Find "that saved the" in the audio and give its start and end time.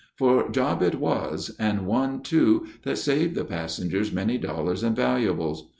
2.81-3.45